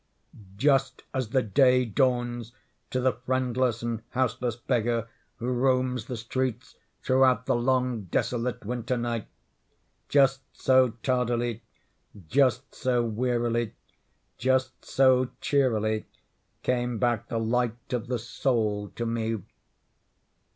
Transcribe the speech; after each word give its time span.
Just 0.57 1.03
as 1.13 1.29
the 1.29 1.43
day 1.43 1.85
dawns 1.85 2.53
to 2.89 2.99
the 2.99 3.11
friendless 3.13 3.83
and 3.83 4.01
houseless 4.09 4.55
beggar 4.55 5.07
who 5.37 5.45
roams 5.45 6.05
the 6.05 6.17
streets 6.17 6.75
throughout 7.03 7.45
the 7.45 7.53
long 7.55 8.05
desolate 8.05 8.65
winter 8.65 8.97
night—just 8.97 10.41
so 10.53 10.93
tardily—just 11.03 12.73
so 12.73 13.03
wearily—just 13.05 14.83
so 14.83 15.29
cheerily 15.39 16.07
came 16.63 16.97
back 16.97 17.27
the 17.27 17.37
light 17.37 17.93
of 17.93 18.07
the 18.07 18.17
Soul 18.17 18.87
to 18.95 19.05
me. 19.05 19.37